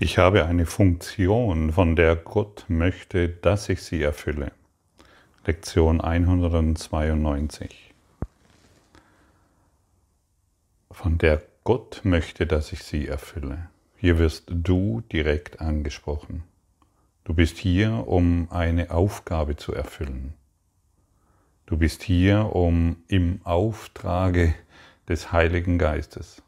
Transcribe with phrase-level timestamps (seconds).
[0.00, 4.52] Ich habe eine Funktion, von der Gott möchte, dass ich sie erfülle.
[5.44, 7.92] Lektion 192.
[10.92, 13.70] Von der Gott möchte, dass ich sie erfülle.
[13.96, 16.44] Hier wirst du direkt angesprochen.
[17.24, 20.34] Du bist hier, um eine Aufgabe zu erfüllen.
[21.66, 24.54] Du bist hier, um im Auftrage
[25.08, 26.40] des Heiligen Geistes,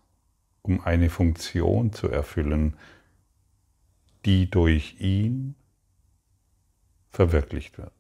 [0.63, 2.77] um eine Funktion zu erfüllen,
[4.25, 5.55] die durch ihn
[7.11, 7.93] verwirklicht wird.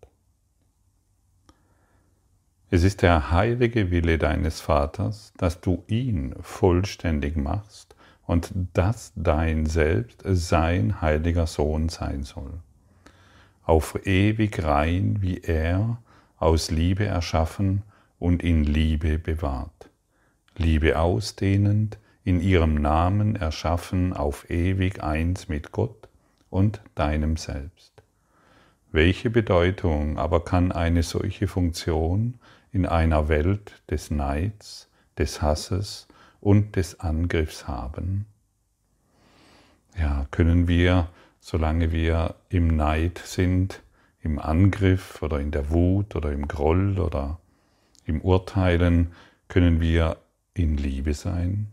[2.70, 7.96] Es ist der heilige Wille deines Vaters, dass du ihn vollständig machst
[8.26, 12.60] und dass dein Selbst sein heiliger Sohn sein soll.
[13.64, 16.00] Auf ewig rein wie er,
[16.38, 17.82] aus Liebe erschaffen
[18.20, 19.90] und in Liebe bewahrt.
[20.56, 26.09] Liebe ausdehnend, in ihrem Namen erschaffen auf ewig eins mit Gott
[26.50, 28.02] und deinem Selbst.
[28.92, 32.38] Welche Bedeutung aber kann eine solche Funktion
[32.72, 36.08] in einer Welt des Neids, des Hasses
[36.40, 38.26] und des Angriffs haben?
[39.96, 41.08] Ja, können wir,
[41.40, 43.82] solange wir im Neid sind,
[44.22, 47.38] im Angriff oder in der Wut oder im Groll oder
[48.04, 49.12] im Urteilen,
[49.48, 50.16] können wir
[50.54, 51.68] in Liebe sein?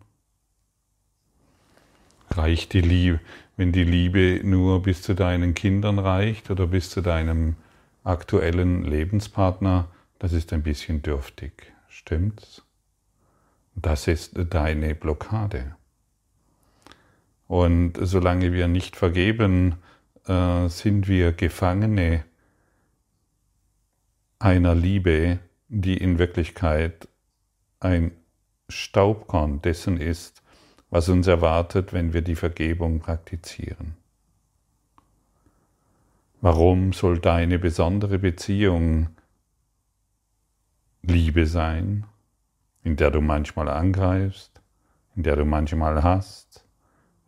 [2.30, 3.20] Reicht die Liebe,
[3.56, 7.56] wenn die Liebe nur bis zu deinen Kindern reicht oder bis zu deinem
[8.04, 9.90] aktuellen Lebenspartner,
[10.20, 11.74] das ist ein bisschen dürftig.
[11.90, 12.64] Stimmt's?
[13.76, 15.76] Das ist deine Blockade.
[17.48, 19.76] Und solange wir nicht vergeben,
[20.26, 22.24] äh, sind wir Gefangene
[24.40, 25.40] einer Liebe,
[25.70, 27.08] die in Wirklichkeit
[27.80, 28.12] ein
[28.70, 30.44] Staubkorn dessen ist,
[30.90, 33.96] was uns erwartet, wenn wir die Vergebung praktizieren.
[36.40, 39.10] Warum soll deine besondere Beziehung
[41.02, 42.06] Liebe sein,
[42.84, 44.62] in der du manchmal angreifst,
[45.16, 46.64] in der du manchmal hast,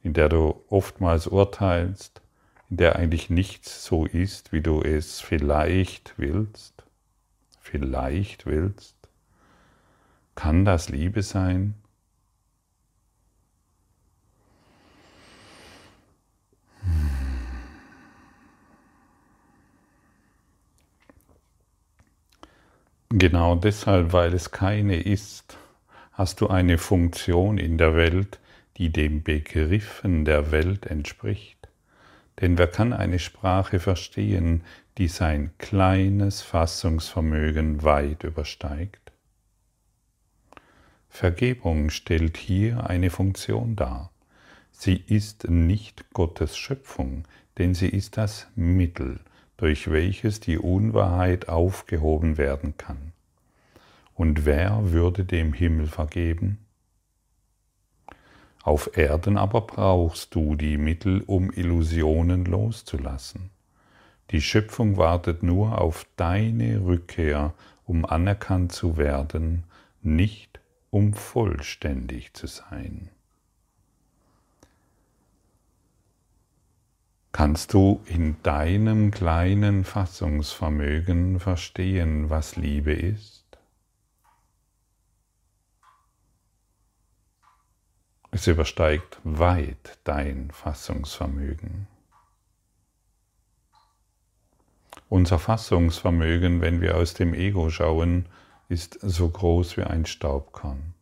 [0.03, 2.21] in der du oftmals urteilst,
[2.69, 6.83] in der eigentlich nichts so ist, wie du es vielleicht willst,
[7.59, 8.95] vielleicht willst?
[10.35, 11.73] Kann das Liebe sein?
[23.11, 25.57] Genau deshalb, weil es keine ist,
[26.11, 28.39] hast du eine Funktion in der Welt,
[28.77, 31.69] die den Begriffen der Welt entspricht.
[32.39, 34.63] Denn wer kann eine Sprache verstehen,
[34.99, 39.11] die sein kleines Fassungsvermögen weit übersteigt?
[41.09, 44.11] Vergebung stellt hier eine Funktion dar.
[44.71, 47.27] Sie ist nicht Gottes Schöpfung,
[47.57, 49.19] denn sie ist das Mittel,
[49.59, 53.11] durch welches die Unwahrheit aufgehoben werden kann.
[54.15, 56.59] Und wer würde dem Himmel vergeben?
[58.63, 63.49] Auf Erden aber brauchst du die Mittel, um Illusionen loszulassen.
[64.31, 67.53] Die Schöpfung wartet nur auf deine Rückkehr,
[67.85, 69.63] um anerkannt zu werden,
[70.01, 73.09] nicht um vollständig zu sein.
[77.31, 83.45] Kannst du in deinem kleinen Fassungsvermögen verstehen, was Liebe ist?
[88.31, 91.87] Es übersteigt weit dein Fassungsvermögen.
[95.07, 98.27] Unser Fassungsvermögen, wenn wir aus dem Ego schauen,
[98.69, 100.93] ist so groß wie ein Staubkorn.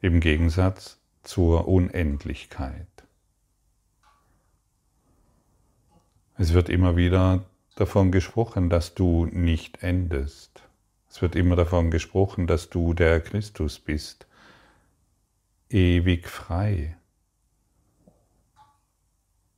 [0.00, 2.86] Im Gegensatz zur Unendlichkeit.
[6.40, 7.44] Es wird immer wieder
[7.74, 10.62] davon gesprochen, dass du nicht endest.
[11.10, 14.28] Es wird immer davon gesprochen, dass du der Christus bist,
[15.68, 16.96] ewig frei.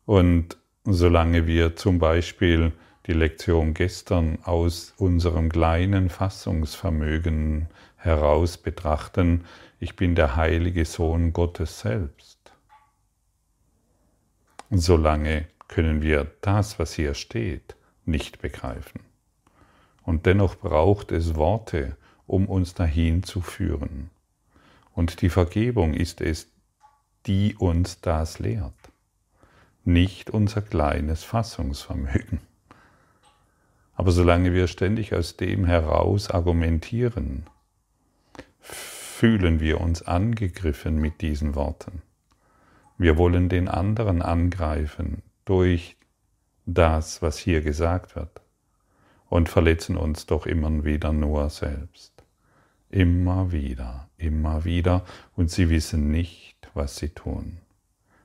[0.06, 2.72] Und solange wir zum Beispiel
[3.06, 9.44] die Lektion gestern aus unserem kleinen Fassungsvermögen heraus betrachten,
[9.80, 12.38] ich bin der heilige Sohn Gottes selbst.
[14.70, 19.02] Solange können wir das, was hier steht, nicht begreifen.
[20.02, 21.96] Und dennoch braucht es Worte,
[22.26, 24.10] um uns dahin zu führen.
[24.94, 26.48] Und die Vergebung ist es,
[27.26, 28.74] die uns das lehrt,
[29.84, 32.40] nicht unser kleines Fassungsvermögen.
[33.94, 37.46] Aber solange wir ständig aus dem heraus argumentieren,
[38.58, 42.02] fühlen wir uns angegriffen mit diesen Worten.
[42.98, 45.96] Wir wollen den anderen angreifen durch
[46.64, 48.40] das, was hier gesagt wird
[49.28, 52.12] und verletzen uns doch immer wieder nur selbst.
[52.88, 55.04] Immer wieder, immer wieder
[55.34, 57.58] und sie wissen nicht, was sie tun.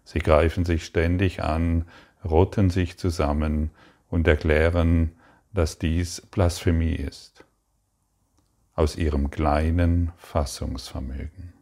[0.03, 1.85] Sie greifen sich ständig an,
[2.23, 3.71] rotten sich zusammen
[4.11, 5.15] und erklären,
[5.51, 7.43] dass dies Blasphemie ist,
[8.75, 11.53] aus ihrem kleinen Fassungsvermögen.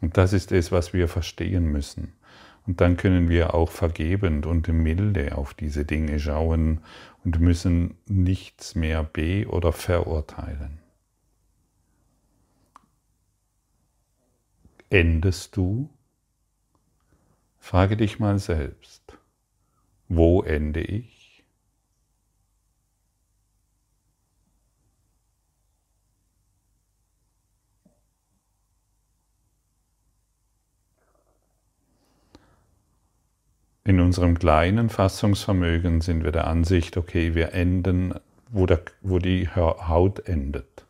[0.00, 2.17] Und das ist es, was wir verstehen müssen.
[2.68, 6.82] Und dann können wir auch vergebend und milde auf diese Dinge schauen
[7.24, 10.78] und müssen nichts mehr be- oder verurteilen.
[14.90, 15.88] Endest du?
[17.58, 19.16] Frage dich mal selbst,
[20.08, 21.17] wo ende ich?
[33.88, 38.12] In unserem kleinen Fassungsvermögen sind wir der Ansicht, okay, wir enden,
[38.50, 40.84] wo, der, wo die Haut endet.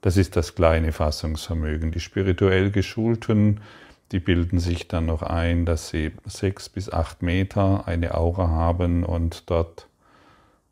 [0.00, 1.90] Das ist das kleine Fassungsvermögen.
[1.90, 3.60] Die spirituell Geschulten,
[4.12, 9.04] die bilden sich dann noch ein, dass sie sechs bis acht Meter eine Aura haben
[9.04, 9.86] und dort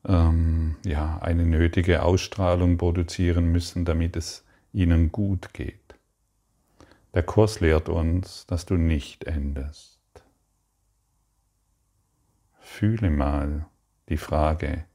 [0.08, 5.76] ähm, ja, eine nötige Ausstrahlung produzieren müssen, damit es ihnen gut geht.
[7.12, 9.91] Der Kurs lehrt uns, dass du nicht endest.
[12.72, 13.66] Fühle mal
[14.08, 14.86] die Frage,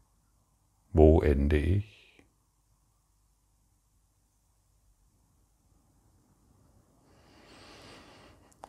[0.94, 2.24] wo ende ich?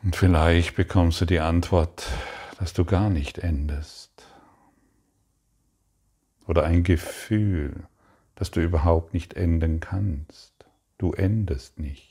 [0.03, 2.07] Und vielleicht bekommst du die Antwort,
[2.59, 4.29] dass du gar nicht endest.
[6.47, 7.89] Oder ein Gefühl,
[8.35, 10.67] dass du überhaupt nicht enden kannst.
[10.99, 12.08] Du endest nicht.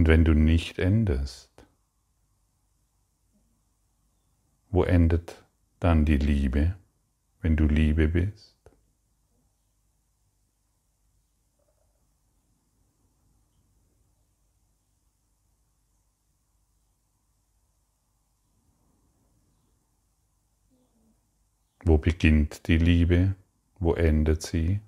[0.00, 1.50] Und wenn du nicht endest,
[4.70, 5.44] wo endet
[5.78, 6.74] dann die Liebe,
[7.42, 8.56] wenn du Liebe bist?
[21.84, 23.34] Wo beginnt die Liebe?
[23.78, 24.80] Wo endet sie?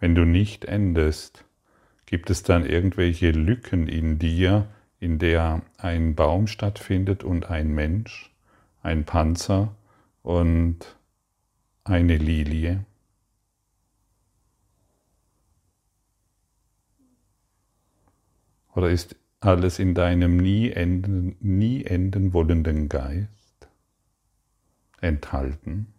[0.00, 1.44] Wenn du nicht endest,
[2.06, 4.68] gibt es dann irgendwelche Lücken in dir,
[5.00, 8.32] in der ein Baum stattfindet und ein Mensch,
[8.82, 9.74] ein Panzer
[10.22, 10.96] und
[11.84, 12.84] eine Lilie?
[18.74, 23.68] Oder ist alles in deinem nie enden, nie enden wollenden Geist
[25.00, 25.92] enthalten?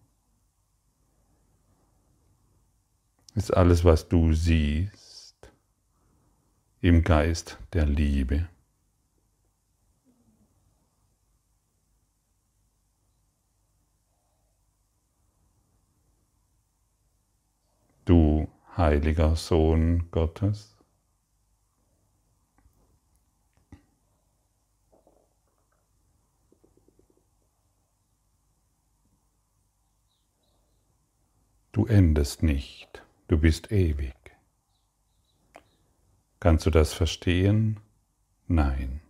[3.35, 5.51] Ist alles, was du siehst,
[6.81, 8.47] im Geist der Liebe.
[18.05, 20.75] Du heiliger Sohn Gottes.
[31.71, 33.03] Du endest nicht.
[33.29, 34.15] Du bist ewig.
[36.39, 37.79] Kannst du das verstehen?
[38.47, 39.01] Nein.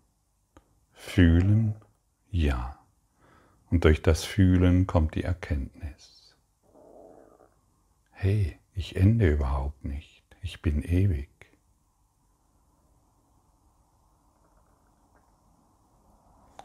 [0.91, 1.75] Fühlen?
[2.29, 2.77] Ja.
[3.71, 6.35] Und durch das Fühlen kommt die Erkenntnis.
[8.11, 10.25] Hey, ich ende überhaupt nicht.
[10.41, 11.29] Ich bin ewig.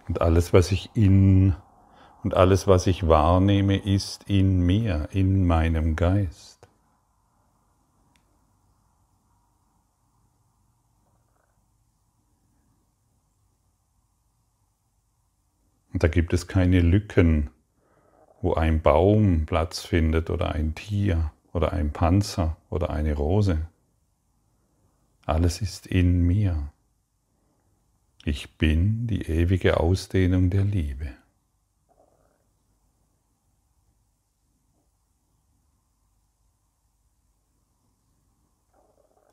[0.08, 1.54] Und alles, was ich in
[2.25, 6.63] und alles, was ich wahrnehme, ist in mir, in meinem Geist.
[15.94, 17.50] Und da gibt es keine Lücken,
[18.42, 23.68] wo ein Baum Platz findet oder ein Tier oder ein Panzer oder eine Rose.
[25.24, 26.72] Alles ist in mir.
[28.24, 31.12] Ich bin die ewige Ausdehnung der Liebe.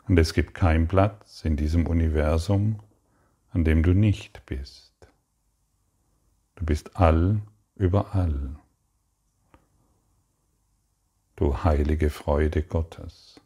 [0.07, 2.83] Und es gibt keinen Platz in diesem Universum,
[3.49, 4.90] an dem du nicht bist.
[6.61, 7.41] Du bist all
[7.73, 8.55] überall.
[11.35, 13.41] Du heilige Freude Gottes.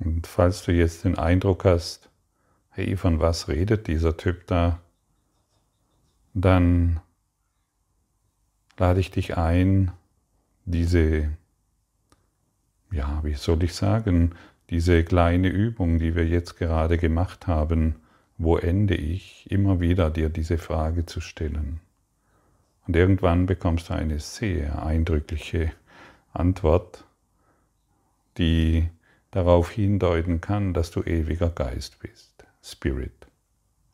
[0.00, 2.10] Und falls du jetzt den Eindruck hast,
[2.68, 4.82] hey, von was redet dieser Typ da,
[6.34, 7.00] dann
[8.76, 9.90] lade ich dich ein,
[10.70, 11.30] diese,
[12.90, 14.34] ja, wie soll ich sagen,
[14.70, 17.96] diese kleine Übung, die wir jetzt gerade gemacht haben,
[18.36, 21.80] wo ende ich, immer wieder dir diese Frage zu stellen.
[22.86, 25.72] Und irgendwann bekommst du eine sehr eindrückliche
[26.32, 27.04] Antwort,
[28.36, 28.88] die
[29.30, 32.44] darauf hindeuten kann, dass du ewiger Geist bist.
[32.62, 33.26] Spirit,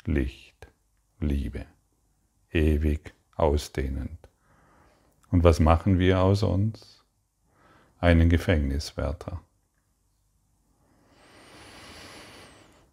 [0.04, 0.68] Licht,
[1.20, 1.66] Liebe,
[2.52, 4.18] ewig ausdehnend.
[5.34, 7.02] Und was machen wir aus uns?
[7.98, 9.40] Einen Gefängniswärter.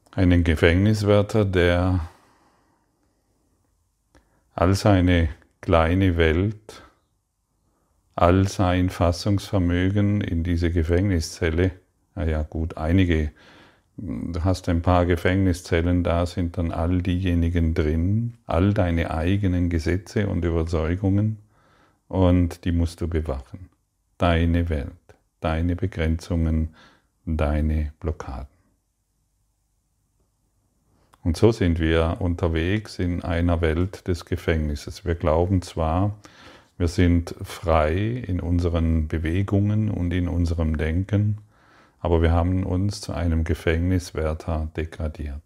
[0.10, 2.10] Einen Gefängniswärter, der
[4.55, 5.29] all seine
[5.62, 6.81] kleine Welt,
[8.15, 11.69] all sein Fassungsvermögen in diese Gefängniszelle,
[12.15, 13.33] naja gut, einige,
[13.98, 20.27] du hast ein paar Gefängniszellen, da sind dann all diejenigen drin, all deine eigenen Gesetze
[20.27, 21.38] und Überzeugungen
[22.12, 23.70] und die musst du bewachen.
[24.18, 24.91] Deine Welt,
[25.39, 26.75] deine Begrenzungen,
[27.25, 28.48] deine Blockaden.
[31.24, 35.06] Und so sind wir unterwegs in einer Welt des Gefängnisses.
[35.06, 36.18] Wir glauben zwar,
[36.77, 41.38] wir sind frei in unseren Bewegungen und in unserem Denken,
[42.01, 45.44] aber wir haben uns zu einem Gefängniswärter degradiert.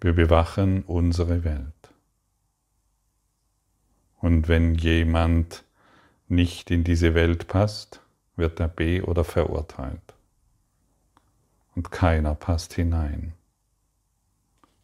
[0.00, 1.75] Wir bewachen unsere Welt.
[4.26, 5.62] Und wenn jemand
[6.26, 8.00] nicht in diese Welt passt,
[8.34, 10.02] wird er be- oder verurteilt
[11.76, 13.34] und keiner passt hinein,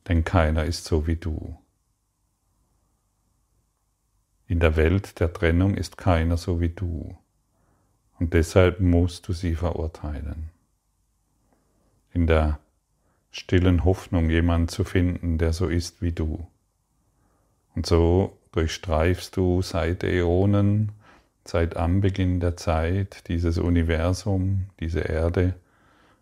[0.06, 1.58] denn keiner ist so wie du.
[4.46, 7.18] In der Welt der Trennung ist keiner so wie du
[8.20, 10.50] und deshalb musst du sie verurteilen.
[12.12, 12.60] In der
[13.32, 16.46] stillen Hoffnung, jemanden zu finden, der so ist wie du.
[17.74, 20.92] Und so durchstreifst du seit Äonen,
[21.44, 25.54] seit Anbeginn der Zeit dieses Universum, diese Erde,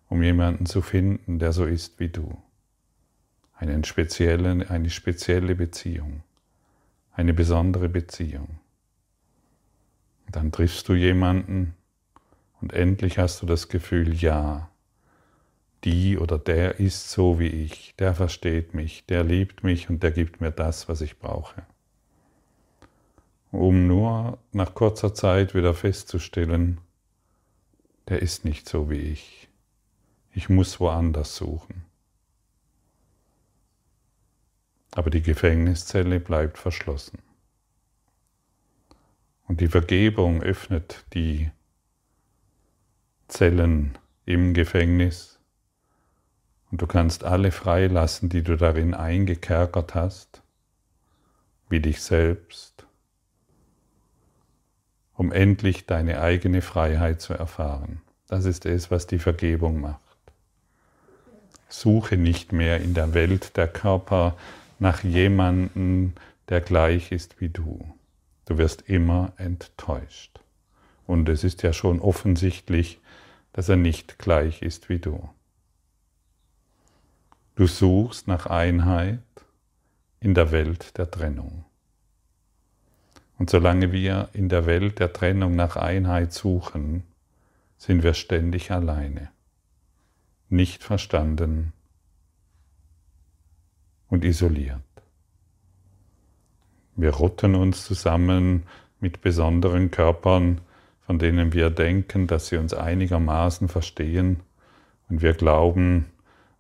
[0.09, 2.37] um jemanden zu finden, der so ist wie du.
[3.55, 6.23] Einen speziellen, eine spezielle Beziehung,
[7.13, 8.59] eine besondere Beziehung.
[10.31, 11.75] Dann triffst du jemanden
[12.61, 14.71] und endlich hast du das Gefühl, ja,
[15.85, 20.11] die oder der ist so wie ich, der versteht mich, der liebt mich und der
[20.13, 21.63] gibt mir das, was ich brauche.
[23.51, 26.81] Um nur nach kurzer Zeit wieder festzustellen,
[28.09, 29.49] der ist nicht so wie ich.
[30.33, 31.85] Ich muss woanders suchen.
[34.93, 37.19] Aber die Gefängniszelle bleibt verschlossen.
[39.47, 41.51] Und die Vergebung öffnet die
[43.27, 45.41] Zellen im Gefängnis
[46.71, 50.43] und du kannst alle freilassen, die du darin eingekerkert hast,
[51.69, 52.70] wie dich selbst,
[55.21, 58.01] um endlich deine eigene Freiheit zu erfahren.
[58.27, 60.01] Das ist es, was die Vergebung macht.
[61.69, 64.35] Suche nicht mehr in der Welt der Körper
[64.79, 66.15] nach jemandem,
[66.49, 67.85] der gleich ist wie du.
[68.47, 70.41] Du wirst immer enttäuscht.
[71.07, 72.99] Und es ist ja schon offensichtlich,
[73.53, 75.29] dass er nicht gleich ist wie du.
[77.57, 79.21] Du suchst nach Einheit
[80.19, 81.67] in der Welt der Trennung.
[83.41, 87.05] Und solange wir in der Welt der Trennung nach Einheit suchen,
[87.79, 89.31] sind wir ständig alleine
[90.51, 91.73] nicht verstanden
[94.09, 94.83] und isoliert.
[96.97, 98.65] Wir rotten uns zusammen
[99.01, 100.61] mit besonderen Körpern,
[101.07, 104.41] von denen wir denken, dass sie uns einigermaßen verstehen
[105.09, 106.11] und wir glauben,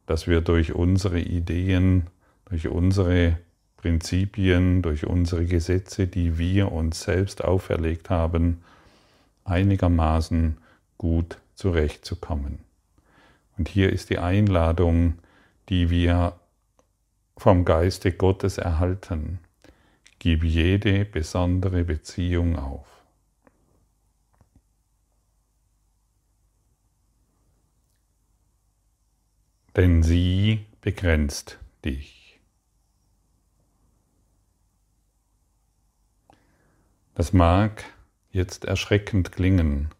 [0.06, 2.06] dass wir durch unsere Ideen,
[2.46, 3.36] durch unsere
[3.80, 8.62] Prinzipien, durch unsere Gesetze, die wir uns selbst auferlegt haben,
[9.44, 10.58] einigermaßen
[10.98, 12.58] gut zurechtzukommen.
[13.56, 15.14] Und hier ist die Einladung,
[15.70, 16.38] die wir
[17.38, 19.38] vom Geiste Gottes erhalten.
[20.18, 22.86] Gib jede besondere Beziehung auf.
[29.74, 32.19] Denn sie begrenzt dich.
[37.20, 37.84] Das mag
[38.30, 39.90] jetzt erschreckend klingen,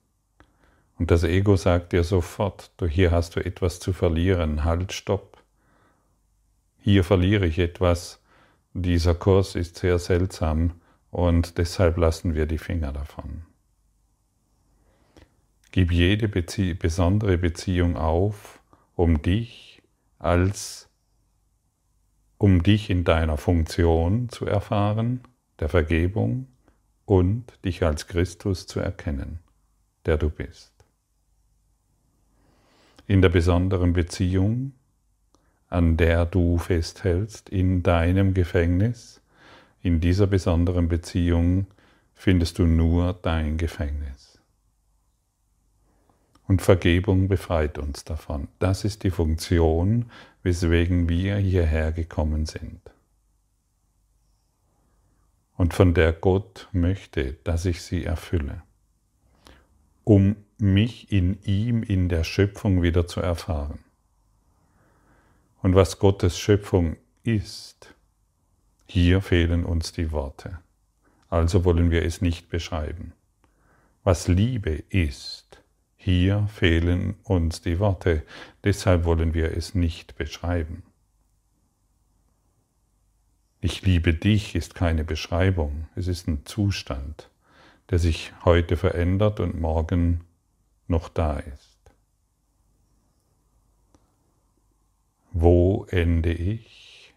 [0.99, 5.37] und das Ego sagt dir sofort, du hier hast du etwas zu verlieren, halt, stopp.
[6.79, 8.23] Hier verliere ich etwas,
[8.73, 13.43] dieser Kurs ist sehr seltsam und deshalb lassen wir die Finger davon.
[15.73, 18.62] Gib jede Bezie besondere Beziehung auf,
[18.97, 19.83] um dich
[20.19, 20.89] als
[22.39, 25.21] um dich in deiner Funktion zu erfahren,
[25.59, 26.47] der Vergebung
[27.11, 29.40] und dich als Christus zu erkennen,
[30.07, 30.73] der du bist.
[33.09, 34.75] In der besonderen Beziehung,
[35.69, 39.21] an der du festhältst, in deinem Gefängnis,
[39.83, 41.67] in dieser besonderen Beziehung
[42.14, 44.38] findest du nur dein Gefängnis.
[46.47, 48.47] Und Vergebung befreit uns davon.
[48.61, 50.12] Das ist die Funktion,
[50.45, 52.81] weswegen wir hierher gekommen sind.
[55.61, 58.62] Und von der Gott möchte, dass ich sie erfülle,
[60.05, 63.81] um mich in ihm, in der Schöpfung wieder zu erfahren.
[65.61, 67.95] Und was Gottes Schöpfung ist,
[68.87, 70.61] hier fehlen uns die Worte.
[71.29, 73.12] Also wollen wir es nicht beschreiben.
[74.02, 75.62] Was Liebe ist,
[75.95, 78.23] hier fehlen uns die Worte,
[78.64, 80.85] deshalb wollen wir es nicht beschreiben.
[83.62, 87.29] Ich liebe dich ist keine Beschreibung, es ist ein Zustand,
[87.90, 90.25] der sich heute verändert und morgen
[90.88, 91.79] noch da ist.
[95.33, 97.14] Wo ende ich?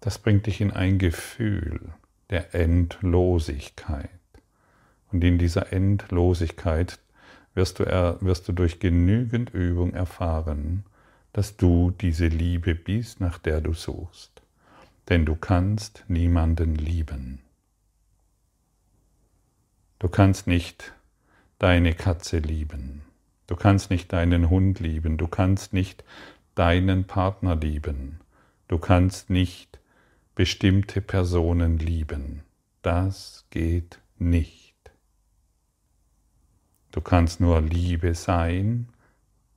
[0.00, 1.94] Das bringt dich in ein Gefühl
[2.28, 4.10] der Endlosigkeit.
[5.10, 6.98] Und in dieser Endlosigkeit
[7.54, 10.84] wirst du, wirst du durch genügend Übung erfahren,
[11.32, 14.42] dass du diese Liebe bist, nach der du suchst.
[15.08, 17.40] Denn du kannst niemanden lieben.
[19.98, 20.92] Du kannst nicht
[21.58, 23.02] deine Katze lieben.
[23.46, 25.16] Du kannst nicht deinen Hund lieben.
[25.16, 26.04] Du kannst nicht
[26.54, 28.20] deinen Partner lieben.
[28.68, 29.78] Du kannst nicht
[30.34, 32.42] bestimmte Personen lieben.
[32.82, 34.63] Das geht nicht.
[36.94, 38.86] Du kannst nur Liebe sein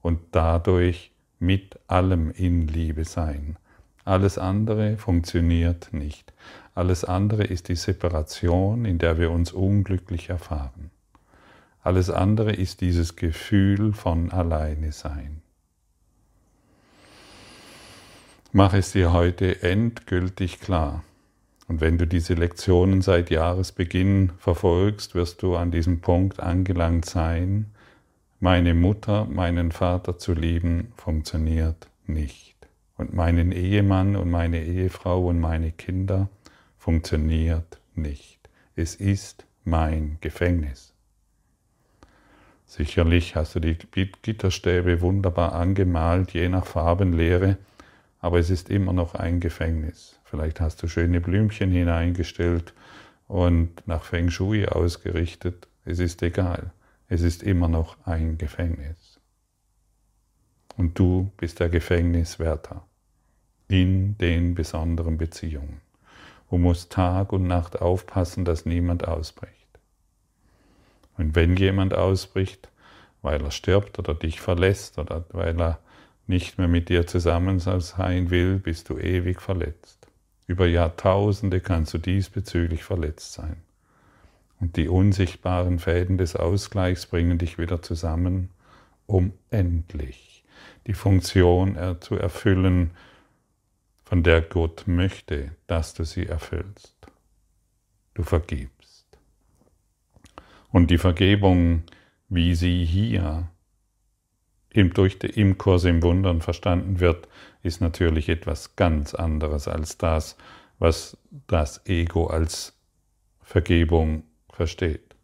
[0.01, 3.57] und dadurch mit allem in Liebe sein.
[4.03, 6.33] Alles andere funktioniert nicht.
[6.73, 10.89] Alles andere ist die Separation, in der wir uns unglücklich erfahren.
[11.83, 15.43] Alles andere ist dieses Gefühl von alleine sein.
[18.51, 21.03] Mach es dir heute endgültig klar.
[21.67, 27.67] Und wenn du diese Lektionen seit Jahresbeginn verfolgst, wirst du an diesem Punkt angelangt sein,
[28.39, 32.55] meine Mutter, meinen Vater zu lieben, funktioniert nicht.
[32.95, 36.29] Und meinen Ehemann und meine Ehefrau und meine Kinder
[36.77, 38.39] funktioniert nicht.
[38.75, 40.93] Es ist mein Gefängnis.
[42.65, 43.77] Sicherlich hast du die
[44.21, 47.57] Gitterstäbe wunderbar angemalt, je nach Farbenlehre,
[48.19, 50.19] aber es ist immer noch ein Gefängnis.
[50.23, 52.73] Vielleicht hast du schöne Blümchen hineingestellt
[53.27, 55.67] und nach Feng Shui ausgerichtet.
[55.85, 56.71] Es ist egal.
[57.07, 59.19] Es ist immer noch ein Gefängnis.
[60.75, 62.85] Und du bist der Gefängniswärter
[63.67, 65.81] in den besonderen Beziehungen.
[66.49, 69.53] Du musst Tag und Nacht aufpassen, dass niemand ausbricht.
[71.17, 72.69] Und wenn jemand ausbricht,
[73.21, 75.79] weil er stirbt oder dich verlässt oder weil er
[76.27, 80.07] nicht mehr mit dir zusammen sein will, bist du ewig verletzt.
[80.45, 83.57] Über Jahrtausende kannst du diesbezüglich verletzt sein.
[84.59, 88.49] Und die unsichtbaren Fäden des Ausgleichs bringen dich wieder zusammen,
[89.05, 90.43] um endlich
[90.87, 92.91] die Funktion zu erfüllen,
[94.03, 96.95] von der Gott möchte, dass du sie erfüllst.
[98.13, 99.05] Du vergibst.
[100.71, 101.83] Und die Vergebung,
[102.29, 103.49] wie sie hier
[104.69, 107.27] im, durch, im Kurs im Wundern verstanden wird,
[107.63, 110.37] ist natürlich etwas ganz anderes als das,
[110.79, 112.77] was das Ego als
[113.41, 115.15] Vergebung versteht.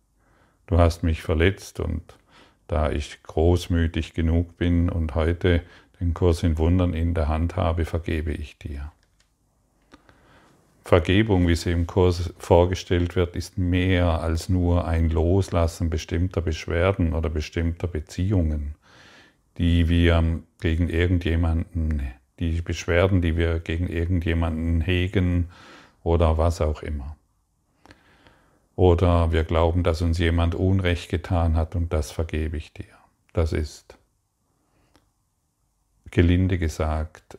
[0.67, 2.17] Du hast mich verletzt und
[2.67, 5.61] da ich großmütig genug bin und heute
[5.99, 8.91] den Kurs in Wundern in der Hand habe, vergebe ich dir.
[10.85, 17.13] Vergebung, wie sie im Kurs vorgestellt wird, ist mehr als nur ein Loslassen bestimmter Beschwerden
[17.13, 18.75] oder bestimmter Beziehungen
[19.57, 22.01] die wir gegen irgendjemanden,
[22.39, 25.49] die Beschwerden, die wir gegen irgendjemanden hegen
[26.03, 27.15] oder was auch immer.
[28.75, 32.85] Oder wir glauben, dass uns jemand Unrecht getan hat und das vergebe ich dir.
[33.31, 33.97] Das ist,
[36.09, 37.37] gelinde gesagt,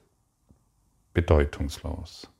[1.12, 2.30] bedeutungslos.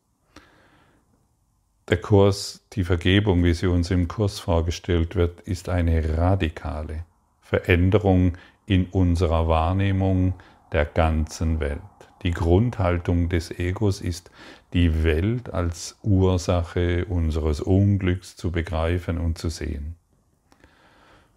[1.89, 7.05] Der Kurs, die Vergebung, wie sie uns im Kurs vorgestellt wird, ist eine radikale
[7.41, 10.35] Veränderung in unserer Wahrnehmung
[10.73, 11.81] der ganzen Welt.
[12.23, 14.31] Die Grundhaltung des Egos ist,
[14.73, 19.95] die Welt als Ursache unseres Unglücks zu begreifen und zu sehen.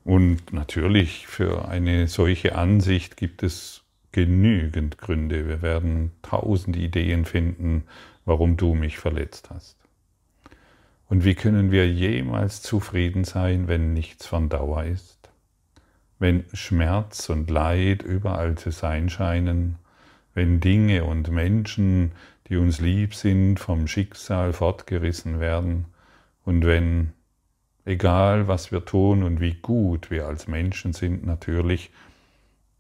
[0.06, 5.48] Und natürlich für eine solche Ansicht gibt es genügend Gründe.
[5.50, 7.84] Wir werden tausend Ideen finden,
[8.24, 9.76] warum du mich verletzt hast.
[11.10, 15.17] Und wie können wir jemals zufrieden sein, wenn nichts von Dauer ist?
[16.20, 19.76] Wenn Schmerz und Leid überall zu sein scheinen,
[20.34, 22.12] wenn Dinge und Menschen,
[22.48, 25.86] die uns lieb sind, vom Schicksal fortgerissen werden
[26.46, 27.14] und wenn
[27.86, 31.92] egal was wir tun und wie gut wir als Menschen sind, natürlich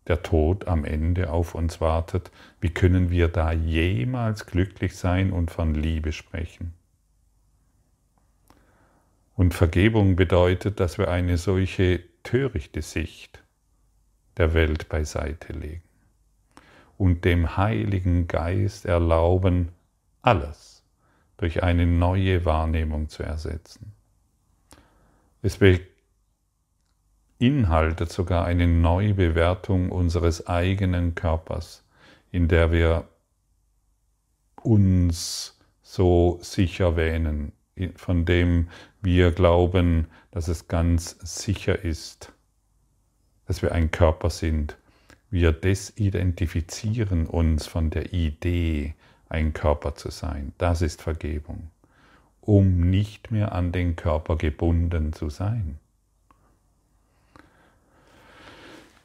[0.08, 5.52] der Tod am Ende auf uns wartet, wie können wir da jemals glücklich sein und
[5.52, 6.74] von Liebe sprechen?
[9.36, 13.42] Und Vergebung bedeutet, dass wir eine solche törichte Sicht
[14.36, 15.82] der Welt beiseite legen
[16.98, 19.70] und dem Heiligen Geist erlauben,
[20.22, 20.84] alles
[21.38, 23.94] durch eine neue Wahrnehmung zu ersetzen.
[25.42, 25.58] Es
[27.40, 31.86] beinhaltet sogar eine Neubewertung unseres eigenen Körpers,
[32.32, 33.08] in der wir
[34.64, 37.54] uns so sicher wähnen,
[37.96, 38.70] von dem
[39.02, 42.32] wir glauben, dass es ganz sicher ist,
[43.46, 44.78] dass wir ein Körper sind.
[45.30, 48.96] Wir desidentifizieren uns von der Idee,
[49.30, 50.54] ein Körper zu sein.
[50.58, 51.70] Das ist Vergebung
[52.48, 55.78] um nicht mehr an den Körper gebunden zu sein.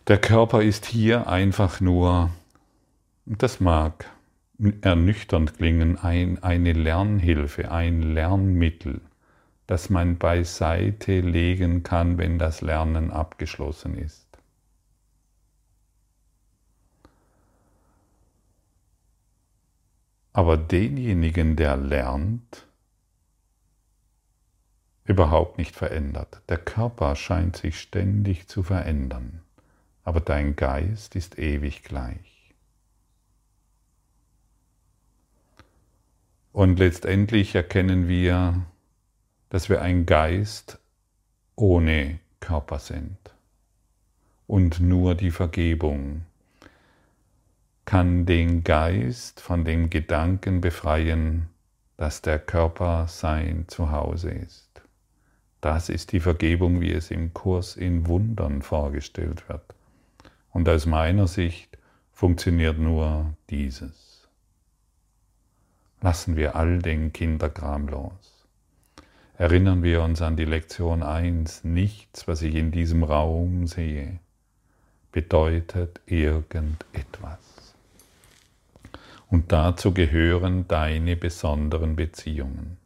[0.06, 2.30] Der Körper ist hier einfach nur,
[3.26, 4.08] das mag
[4.58, 9.00] ernüchternd klingen, ein, eine Lernhilfe, ein Lernmittel,
[9.66, 14.26] das man beiseite legen kann, wenn das Lernen abgeschlossen ist.
[20.34, 22.66] Aber denjenigen, der lernt,
[25.04, 26.42] überhaupt nicht verändert.
[26.48, 29.42] Der Körper scheint sich ständig zu verändern,
[30.04, 32.31] aber dein Geist ist ewig gleich.
[36.52, 38.62] Und letztendlich erkennen wir,
[39.48, 40.78] dass wir ein Geist
[41.56, 43.16] ohne Körper sind.
[44.46, 46.22] Und nur die Vergebung
[47.86, 51.48] kann den Geist von dem Gedanken befreien,
[51.96, 54.82] dass der Körper sein Zuhause ist.
[55.62, 59.64] Das ist die Vergebung, wie es im Kurs in Wundern vorgestellt wird.
[60.50, 61.78] Und aus meiner Sicht
[62.12, 64.11] funktioniert nur dieses.
[66.02, 68.46] Lassen wir all den Kinderkram los.
[69.38, 74.18] Erinnern wir uns an die Lektion 1, nichts, was ich in diesem Raum sehe,
[75.12, 77.38] bedeutet irgendetwas.
[79.28, 82.78] Und dazu gehören deine besonderen Beziehungen.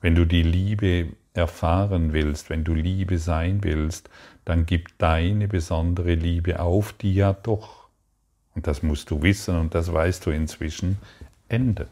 [0.00, 4.08] Wenn du die Liebe erfahren willst, wenn du Liebe sein willst,
[4.46, 7.79] dann gib deine besondere Liebe auf, die ja doch,
[8.54, 10.98] und das musst du wissen und das weißt du inzwischen,
[11.48, 11.90] endet.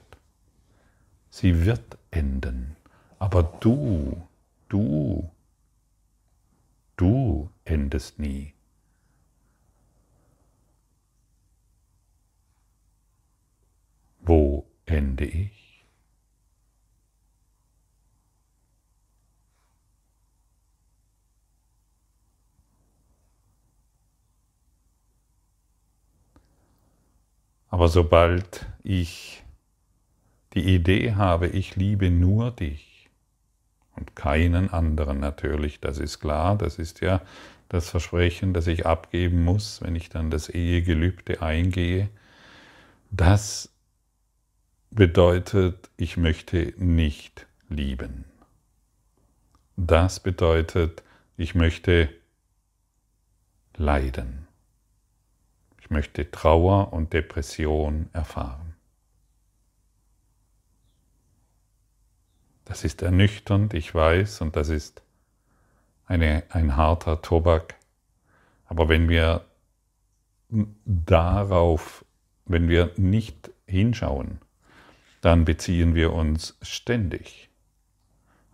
[1.31, 2.77] Sie wird enden.
[3.19, 4.23] Aber du,
[4.69, 5.31] du,
[6.97, 8.55] du endest nie.
[14.21, 15.58] Wo ende ich?
[27.69, 29.45] Aber sobald ich
[30.55, 33.11] die Idee habe, ich liebe nur dich
[33.95, 37.21] und keinen anderen natürlich, das ist klar, das ist ja
[37.69, 42.09] das Versprechen, das ich abgeben muss, wenn ich dann das Ehegelübde eingehe,
[43.11, 43.71] das
[44.91, 48.25] bedeutet, ich möchte nicht lieben.
[49.77, 51.03] Das bedeutet,
[51.37, 52.09] ich möchte
[53.77, 54.48] leiden.
[55.89, 58.75] Ich möchte Trauer und Depression erfahren.
[62.67, 65.03] Das ist ernüchternd, ich weiß, und das ist
[66.05, 67.77] eine, ein harter Tobak.
[68.67, 69.47] Aber wenn wir
[70.85, 72.05] darauf,
[72.45, 74.43] wenn wir nicht hinschauen,
[75.23, 77.49] dann beziehen wir uns ständig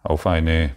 [0.04, 0.76] auf ein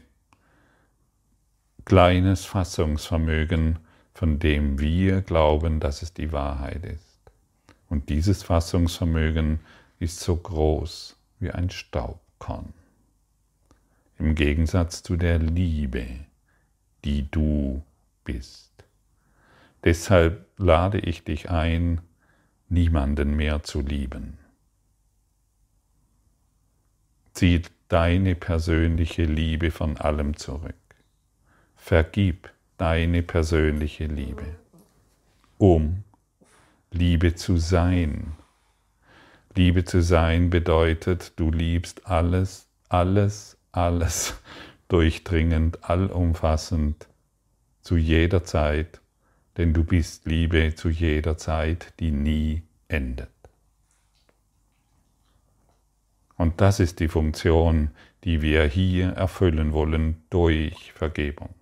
[1.85, 3.77] kleines Fassungsvermögen
[4.17, 7.21] von dem wir glauben, dass es die Wahrheit ist.
[7.87, 9.59] Und dieses Fassungsvermögen
[9.99, 12.73] ist so groß wie ein Staubkorn.
[14.17, 16.07] Im Gegensatz zu der Liebe,
[17.05, 17.83] die du
[18.23, 18.71] bist.
[19.83, 22.01] Deshalb lade ich dich ein,
[22.69, 24.39] niemanden mehr zu lieben.
[27.33, 30.73] Zieh deine persönliche Liebe von allem zurück.
[31.75, 34.55] Vergib deine persönliche Liebe,
[35.57, 36.03] um
[36.91, 38.33] Liebe zu sein.
[39.55, 44.39] Liebe zu sein bedeutet, du liebst alles, alles, alles
[44.87, 47.07] durchdringend, allumfassend,
[47.81, 49.01] zu jeder Zeit,
[49.57, 53.29] denn du bist Liebe zu jeder Zeit, die nie endet.
[56.35, 57.89] Und das ist die Funktion,
[58.23, 61.56] die wir hier erfüllen wollen durch Vergebung.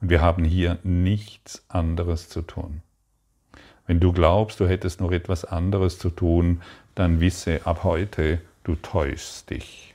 [0.00, 2.82] Und wir haben hier nichts anderes zu tun.
[3.86, 6.62] Wenn du glaubst, du hättest noch etwas anderes zu tun,
[6.94, 9.94] dann wisse ab heute, du täuschst dich.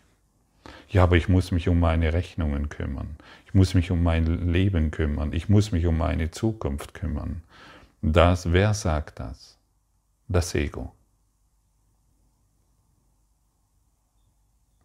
[0.89, 3.15] Ja, aber ich muss mich um meine Rechnungen kümmern.
[3.45, 5.33] Ich muss mich um mein Leben kümmern.
[5.33, 7.41] Ich muss mich um meine Zukunft kümmern.
[8.01, 9.57] Das, wer sagt das?
[10.27, 10.93] Das Ego.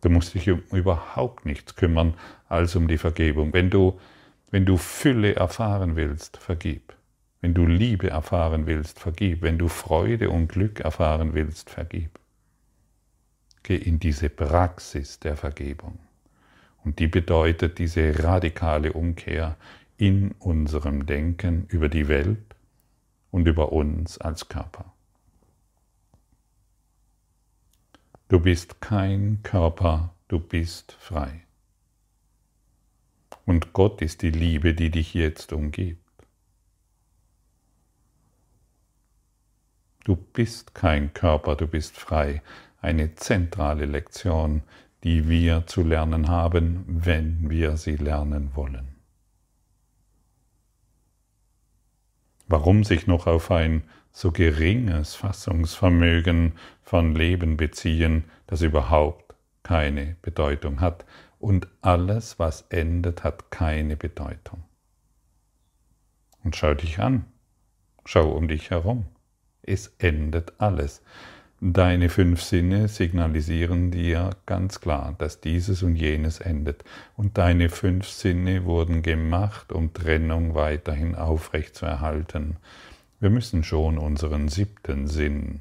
[0.00, 2.14] Du musst dich um überhaupt nichts kümmern
[2.48, 3.54] als um die Vergebung.
[3.54, 3.98] Wenn du,
[4.54, 6.94] wenn du Fülle erfahren willst, vergib.
[7.40, 9.42] Wenn du Liebe erfahren willst, vergib.
[9.42, 12.20] Wenn du Freude und Glück erfahren willst, vergib.
[13.64, 15.98] Geh in diese Praxis der Vergebung.
[16.84, 19.56] Und die bedeutet diese radikale Umkehr
[19.96, 22.54] in unserem Denken über die Welt
[23.32, 24.84] und über uns als Körper.
[28.28, 31.43] Du bist kein Körper, du bist frei.
[33.46, 36.00] Und Gott ist die Liebe, die dich jetzt umgibt.
[40.04, 42.42] Du bist kein Körper, du bist frei
[42.80, 44.62] eine zentrale Lektion,
[45.02, 48.94] die wir zu lernen haben, wenn wir sie lernen wollen.
[52.46, 56.52] Warum sich noch auf ein so geringes Fassungsvermögen
[56.82, 61.06] von Leben beziehen, das überhaupt keine Bedeutung hat
[61.44, 64.64] und alles, was endet, hat keine Bedeutung.
[66.42, 67.26] Und schau dich an,
[68.06, 69.04] schau um dich herum,
[69.60, 71.02] es endet alles.
[71.60, 76.82] Deine fünf Sinne signalisieren dir ganz klar, dass dieses und jenes endet.
[77.14, 82.56] Und deine fünf Sinne wurden gemacht, um Trennung weiterhin aufrechtzuerhalten.
[83.20, 85.60] Wir müssen schon unseren siebten Sinn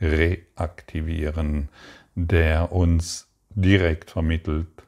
[0.00, 1.68] reaktivieren,
[2.16, 4.83] der uns direkt vermittelt,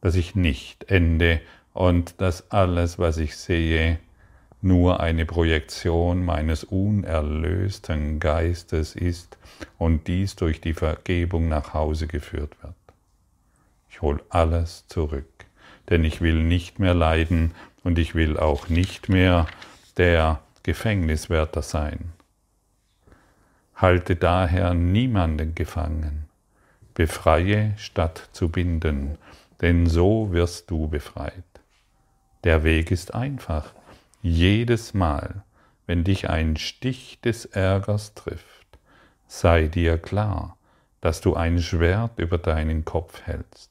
[0.00, 1.40] dass ich nicht ende
[1.72, 3.98] und dass alles, was ich sehe,
[4.62, 9.38] nur eine Projektion meines unerlösten Geistes ist
[9.78, 12.74] und dies durch die Vergebung nach Hause geführt wird.
[13.88, 15.46] Ich hole alles zurück,
[15.88, 17.52] denn ich will nicht mehr leiden
[17.84, 19.46] und ich will auch nicht mehr
[19.96, 22.12] der Gefängniswärter sein.
[23.74, 26.28] Halte daher niemanden gefangen,
[26.92, 29.16] befreie statt zu binden,
[29.60, 31.44] denn so wirst du befreit.
[32.44, 33.72] Der Weg ist einfach,
[34.22, 35.42] jedes Mal,
[35.86, 38.78] wenn dich ein Stich des Ärgers trifft,
[39.26, 40.56] sei dir klar,
[41.00, 43.70] dass du ein Schwert über deinen Kopf hältst,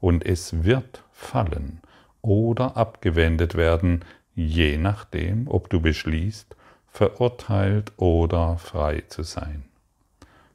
[0.00, 1.80] und es wird fallen
[2.20, 6.56] oder abgewendet werden, je nachdem, ob du beschließt,
[6.88, 9.64] verurteilt oder frei zu sein.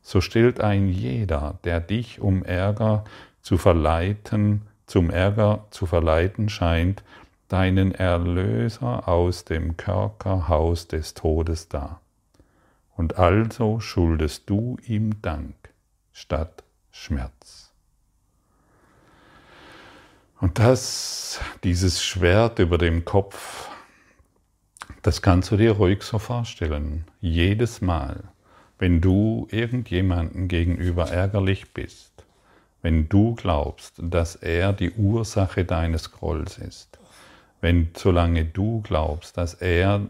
[0.02, 3.04] So stillt ein jeder, der dich um Ärger
[3.50, 7.04] zu verleiten, zum Ärger zu verleiten scheint,
[7.48, 12.00] deinen Erlöser aus dem Kerkerhaus des Todes dar.
[12.96, 15.56] Und also schuldest du ihm Dank
[16.14, 17.72] statt Schmerz.
[20.40, 23.68] Und das, dieses Schwert über dem Kopf,
[25.02, 27.04] das kannst du dir ruhig so vorstellen.
[27.20, 28.26] Jedes Mal,
[28.78, 32.09] wenn du irgendjemanden gegenüber ärgerlich bist,
[32.82, 37.00] wenn du glaubst, dass er die Ursache deines Grolls ist,
[37.62, 40.10] wenn solange du glaubst, dass er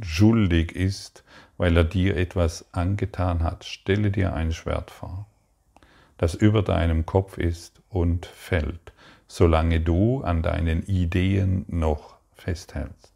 [0.00, 1.24] schuldig ist,
[1.58, 5.26] weil er dir etwas angetan hat, stelle dir ein Schwert vor,
[6.16, 8.92] das über deinem Kopf ist und fällt,
[9.28, 13.12] solange du an deinen Ideen noch festhältst.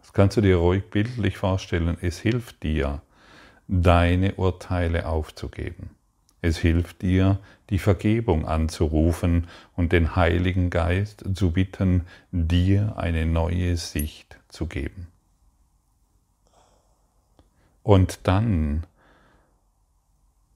[0.00, 1.96] Das kannst du dir ruhig bildlich vorstellen.
[2.00, 3.02] Es hilft dir,
[3.68, 5.90] deine Urteile aufzugeben.
[6.44, 7.38] Es hilft dir,
[7.70, 12.02] die Vergebung anzurufen und den Heiligen Geist zu bitten,
[12.32, 15.06] dir eine neue Sicht zu geben.
[17.82, 18.84] Und dann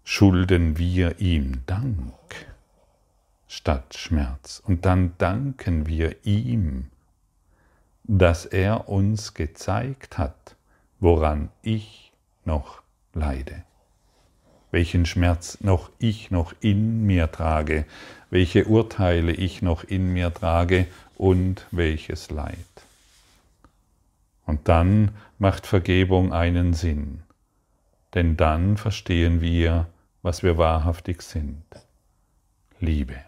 [0.04, 2.12] schulden wir ihm Dank
[3.46, 4.62] statt Schmerz.
[4.64, 6.90] Und dann danken wir ihm
[8.08, 10.56] dass er uns gezeigt hat,
[10.98, 12.12] woran ich
[12.44, 13.64] noch leide,
[14.70, 17.86] welchen Schmerz noch ich noch in mir trage,
[18.30, 22.56] welche Urteile ich noch in mir trage und welches Leid.
[24.46, 27.22] Und dann macht Vergebung einen Sinn,
[28.14, 29.86] denn dann verstehen wir,
[30.22, 31.64] was wir wahrhaftig sind.
[32.80, 33.27] Liebe.